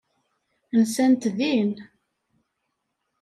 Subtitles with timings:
[0.79, 1.71] Nsant din.